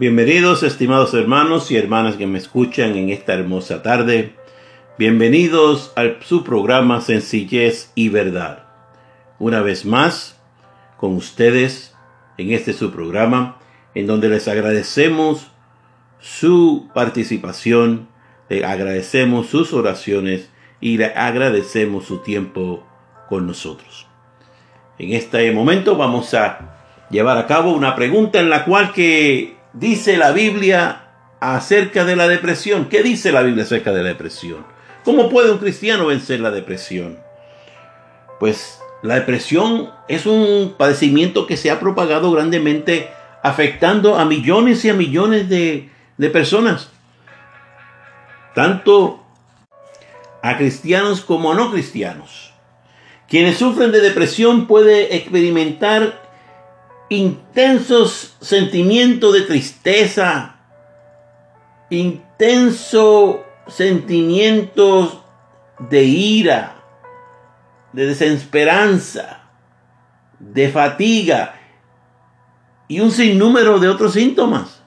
[0.00, 4.34] Bienvenidos, estimados hermanos y hermanas que me escuchan en esta hermosa tarde.
[4.96, 8.64] Bienvenidos a su programa Sencillez y Verdad.
[9.38, 10.40] Una vez más,
[10.96, 11.94] con ustedes
[12.38, 13.58] en este su programa,
[13.94, 15.48] en donde les agradecemos
[16.18, 18.08] su participación,
[18.48, 20.48] le agradecemos sus oraciones
[20.80, 22.86] y le agradecemos su tiempo
[23.28, 24.06] con nosotros.
[24.98, 30.16] En este momento vamos a llevar a cabo una pregunta en la cual que dice
[30.16, 31.02] la Biblia
[31.40, 32.86] acerca de la depresión?
[32.88, 34.64] ¿Qué dice la Biblia acerca de la depresión?
[35.04, 37.18] ¿Cómo puede un cristiano vencer la depresión?
[38.38, 43.10] Pues la depresión es un padecimiento que se ha propagado grandemente
[43.42, 46.90] afectando a millones y a millones de, de personas.
[48.54, 49.24] Tanto
[50.42, 52.52] a cristianos como a no cristianos.
[53.28, 56.29] Quienes sufren de depresión pueden experimentar
[57.10, 60.54] intensos sentimientos de tristeza,
[61.90, 65.18] intensos sentimientos
[65.90, 66.76] de ira,
[67.92, 69.42] de desesperanza,
[70.38, 71.56] de fatiga
[72.86, 74.80] y un sinnúmero de otros síntomas.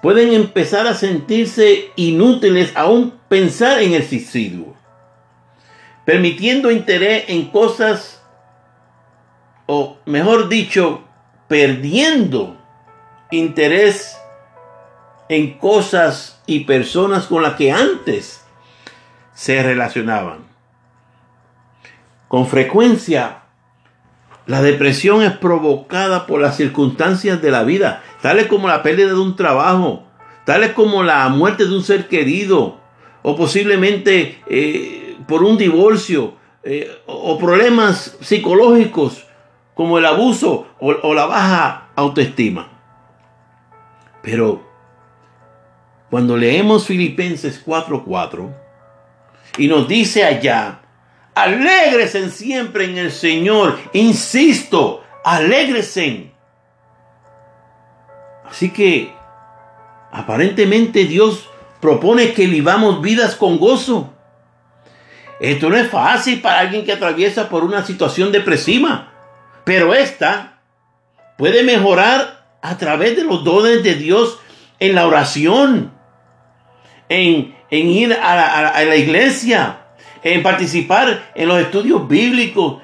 [0.00, 4.74] Pueden empezar a sentirse inútiles aún pensar en el suicidio,
[6.06, 8.22] permitiendo interés en cosas
[9.66, 11.02] o mejor dicho,
[11.48, 12.56] perdiendo
[13.30, 14.16] interés
[15.28, 18.44] en cosas y personas con las que antes
[19.34, 20.46] se relacionaban.
[22.28, 23.42] Con frecuencia,
[24.46, 29.18] la depresión es provocada por las circunstancias de la vida, tales como la pérdida de
[29.18, 30.04] un trabajo,
[30.44, 32.80] tales como la muerte de un ser querido,
[33.22, 39.25] o posiblemente eh, por un divorcio, eh, o problemas psicológicos
[39.76, 42.66] como el abuso o, la baja autoestima.
[44.22, 44.66] Pero
[46.10, 48.54] cuando leemos Filipenses 4:4
[49.58, 50.80] y nos dice allá,
[51.34, 56.32] alégresen siempre en el Señor, insisto, alégresen.
[58.48, 59.12] Así que
[60.10, 61.50] aparentemente Dios
[61.82, 64.14] propone que vivamos vidas con gozo.
[65.38, 69.12] Esto no es fácil para alguien que atraviesa por una situación depresiva.
[69.66, 70.60] Pero esta
[71.36, 74.38] puede mejorar a través de los dones de Dios
[74.78, 75.92] en la oración,
[77.08, 79.86] en, ir a la, iglesia,
[80.22, 82.80] en participar en los estudios bíblicos,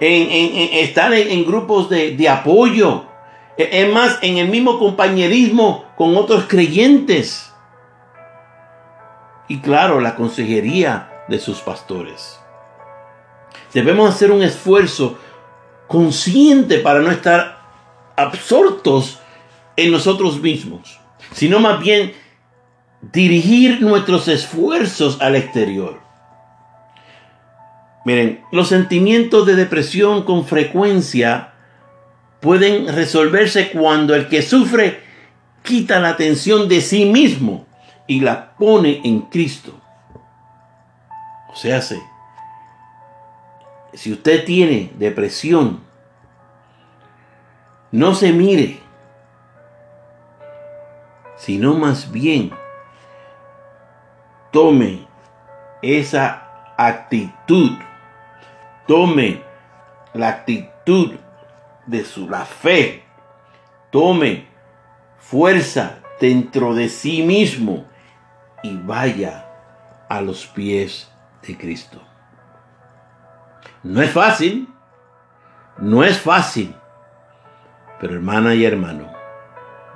[0.00, 3.04] en, estar en, grupos de, de apoyo,
[3.58, 7.52] e, es más, en el mismo compañerismo con otros creyentes.
[9.46, 12.40] Y claro, la consejería de sus pastores.
[13.74, 15.18] Debemos hacer un esfuerzo
[15.92, 17.58] consciente para no estar
[18.16, 19.20] absortos
[19.76, 20.98] en nosotros mismos,
[21.32, 22.14] sino más bien
[23.12, 26.00] dirigir nuestros esfuerzos al exterior.
[28.06, 31.52] Miren, los sentimientos de depresión con frecuencia
[32.40, 35.02] pueden resolverse cuando el que sufre
[35.62, 37.66] quita la atención de sí mismo
[38.06, 39.78] y la pone en Cristo.
[41.52, 42.00] O sea, se
[43.92, 45.80] si usted tiene depresión,
[47.90, 48.80] no se mire,
[51.36, 52.52] sino más bien
[54.50, 55.06] tome
[55.82, 57.72] esa actitud,
[58.86, 59.42] tome
[60.14, 61.16] la actitud
[61.86, 63.02] de su la fe,
[63.90, 64.46] tome
[65.18, 67.84] fuerza dentro de sí mismo
[68.62, 69.48] y vaya
[70.08, 71.10] a los pies
[71.46, 72.11] de Cristo.
[73.82, 74.68] No es fácil,
[75.78, 76.72] no es fácil,
[78.00, 79.10] pero hermana y hermano,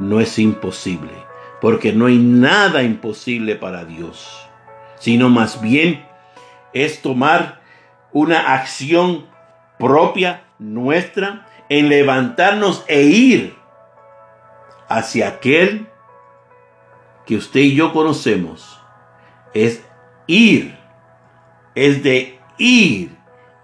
[0.00, 1.12] no es imposible,
[1.60, 4.48] porque no hay nada imposible para Dios,
[4.98, 6.04] sino más bien
[6.72, 7.60] es tomar
[8.12, 9.26] una acción
[9.78, 13.56] propia nuestra en levantarnos e ir
[14.88, 15.88] hacia aquel
[17.24, 18.80] que usted y yo conocemos.
[19.54, 19.84] Es
[20.26, 20.76] ir,
[21.74, 23.15] es de ir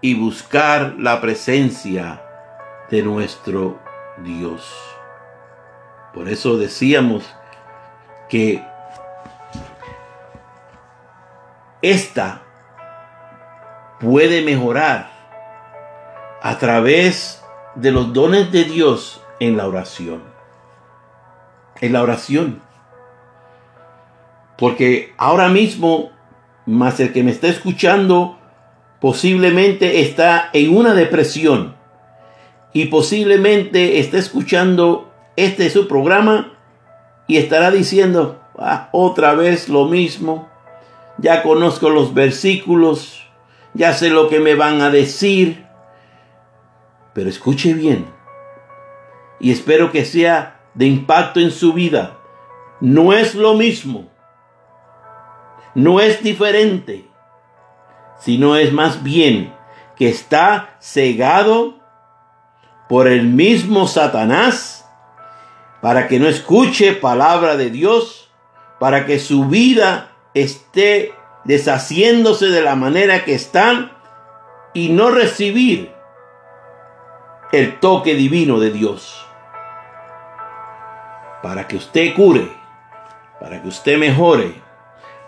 [0.03, 2.21] y buscar la presencia
[2.91, 3.79] de nuestro
[4.17, 4.69] Dios.
[6.13, 7.23] Por eso decíamos
[8.27, 8.61] que
[11.81, 12.41] esta
[14.01, 15.09] puede mejorar
[16.41, 17.41] a través
[17.75, 20.21] de los dones de Dios en la oración.
[21.79, 22.61] En la oración.
[24.57, 26.11] Porque ahora mismo,
[26.65, 28.37] más el que me está escuchando,
[29.03, 31.75] posiblemente está en una depresión
[32.71, 36.53] y posiblemente está escuchando este es su programa
[37.27, 40.47] y estará diciendo, ah, otra vez lo mismo,
[41.17, 43.27] ya conozco los versículos,
[43.73, 45.65] ya sé lo que me van a decir,
[47.13, 48.05] pero escuche bien
[49.37, 52.19] y espero que sea de impacto en su vida.
[52.79, 54.09] No es lo mismo,
[55.75, 57.11] no es diferente,
[58.19, 59.53] sino es más bien
[59.95, 61.75] que está cegado
[62.89, 64.85] por el mismo Satanás
[65.81, 68.31] para que no escuche palabra de Dios,
[68.79, 71.13] para que su vida esté
[71.43, 73.91] deshaciéndose de la manera que están
[74.73, 75.91] y no recibir
[77.51, 79.27] el toque divino de Dios.
[81.41, 82.49] Para que usted cure,
[83.39, 84.61] para que usted mejore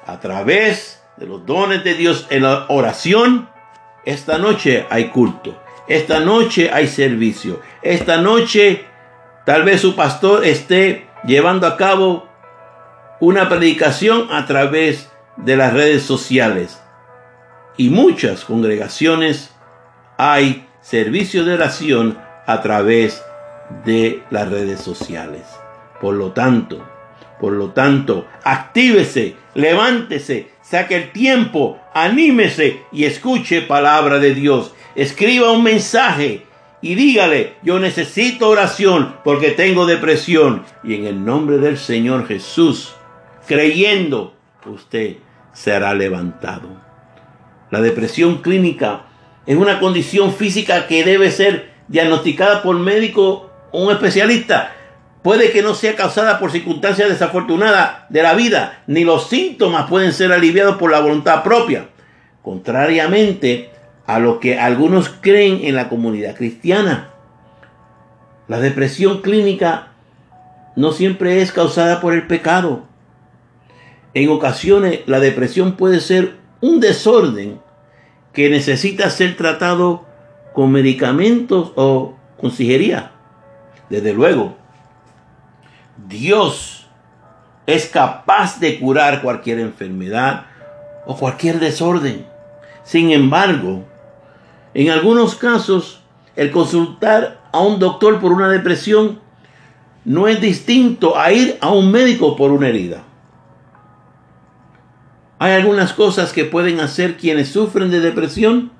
[0.08, 3.50] a través de los dones de Dios en la oración,
[4.06, 8.86] esta noche hay culto, esta noche hay servicio, esta noche
[9.46, 12.28] tal vez su pastor esté llevando a cabo
[13.20, 16.82] una predicación a través de las redes sociales.
[17.78, 19.52] Y muchas congregaciones
[20.18, 23.24] hay servicio de oración a través
[23.84, 25.44] de las redes sociales.
[26.00, 26.86] Por lo tanto,
[27.40, 34.74] por lo tanto, actívese, levántese, saque el tiempo, anímese y escuche palabra de Dios.
[34.96, 36.46] Escriba un mensaje
[36.82, 40.64] y dígale, yo necesito oración porque tengo depresión.
[40.84, 42.96] Y en el nombre del Señor Jesús,
[43.48, 44.34] creyendo,
[44.66, 45.18] usted
[45.54, 46.70] será levantado.
[47.72, 49.04] La depresión clínica
[49.46, 54.76] es una condición física que debe ser diagnosticada por médico o un especialista.
[55.26, 60.14] Puede que no sea causada por circunstancias desafortunadas de la vida, ni los síntomas pueden
[60.14, 61.90] ser aliviados por la voluntad propia.
[62.44, 63.72] Contrariamente
[64.06, 67.10] a lo que algunos creen en la comunidad cristiana.
[68.48, 69.94] La depresión clínica
[70.76, 72.84] no siempre es causada por el pecado.
[74.14, 77.60] En ocasiones la depresión puede ser un desorden
[78.32, 80.06] que necesita ser tratado
[80.54, 83.14] con medicamentos o consejería.
[83.90, 84.64] Desde luego,
[85.98, 86.88] Dios
[87.66, 90.46] es capaz de curar cualquier enfermedad
[91.06, 92.26] o cualquier desorden.
[92.84, 93.84] Sin embargo,
[94.74, 96.02] en algunos casos,
[96.36, 99.20] el consultar a un doctor por una depresión
[100.04, 103.04] no es distinto a ir a un médico por una herida.
[105.40, 108.72] Hay algunas cosas que pueden hacer quienes sufren de depresión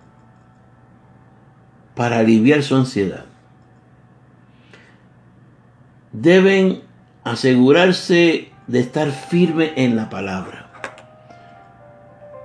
[1.96, 3.26] para aliviar su ansiedad.
[6.12, 6.84] Deben
[7.26, 10.70] asegurarse de estar firme en la palabra.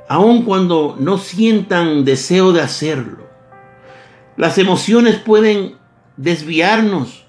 [0.08, 3.28] Aun cuando no sientan deseo de hacerlo.
[4.36, 5.76] Las emociones pueden
[6.16, 7.24] desviarnos,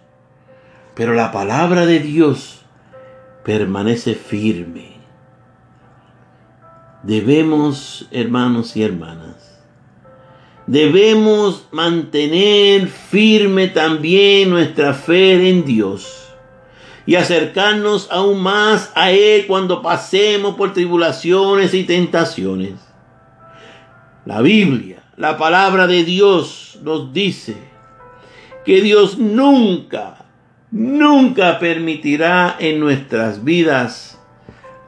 [0.96, 2.62] pero la palabra de Dios
[3.44, 4.96] permanece firme.
[7.04, 9.60] Debemos, hermanos y hermanas,
[10.68, 16.31] debemos mantener firme también nuestra fe en Dios
[17.06, 22.74] y acercarnos aún más a Él cuando pasemos por tribulaciones y tentaciones.
[24.26, 27.56] La Biblia, la palabra de Dios nos dice
[28.66, 30.26] que Dios nunca,
[30.70, 34.20] nunca permitirá en nuestras vidas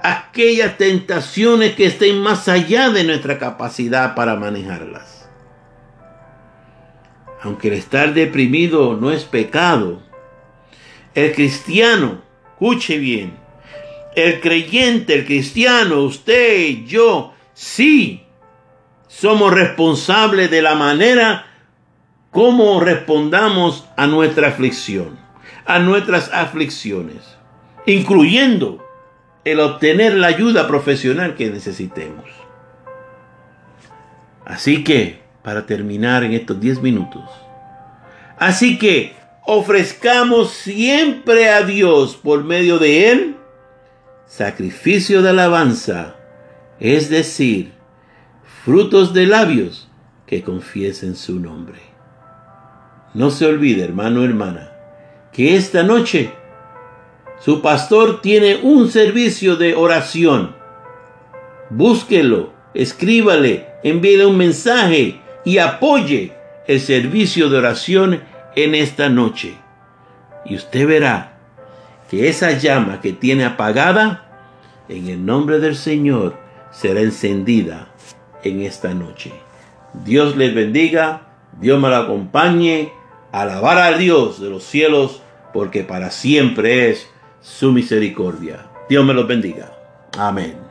[0.03, 5.29] aquellas tentaciones que estén más allá de nuestra capacidad para manejarlas.
[7.41, 10.01] Aunque el estar deprimido no es pecado,
[11.15, 12.21] el cristiano,
[12.53, 13.33] escuche bien,
[14.15, 18.23] el creyente, el cristiano, usted, yo, sí,
[19.07, 21.45] somos responsables de la manera
[22.31, 25.19] como respondamos a nuestra aflicción,
[25.65, 27.37] a nuestras aflicciones,
[27.85, 28.83] incluyendo
[29.45, 32.25] el obtener la ayuda profesional que necesitemos.
[34.45, 37.23] Así que, para terminar en estos 10 minutos,
[38.37, 43.37] así que ofrezcamos siempre a Dios por medio de Él
[44.25, 46.15] sacrificio de alabanza,
[46.79, 47.73] es decir,
[48.63, 49.89] frutos de labios
[50.25, 51.79] que confiesen su nombre.
[53.13, 54.71] No se olvide, hermano, hermana,
[55.31, 56.31] que esta noche
[57.39, 60.55] su pastor tiene un servicio de oración.
[61.69, 66.33] Búsquelo, escríbale, envíele un mensaje y apoye
[66.65, 68.23] el servicio de oración
[68.55, 69.55] en esta noche.
[70.45, 71.37] Y usted verá
[72.09, 74.25] que esa llama que tiene apagada,
[74.89, 76.35] en el nombre del Señor,
[76.71, 77.87] será encendida
[78.43, 79.31] en esta noche.
[80.05, 81.21] Dios les bendiga,
[81.59, 82.91] Dios me la acompañe,
[83.31, 85.21] alabar a Dios de los cielos
[85.53, 87.07] porque para siempre es
[87.41, 88.65] su misericordia.
[88.89, 89.71] Dios me los bendiga.
[90.17, 90.62] Amén.